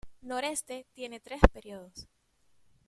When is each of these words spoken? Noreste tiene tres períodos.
Noreste 0.23 0.87
tiene 0.95 1.19
tres 1.19 1.39
períodos. 1.53 2.07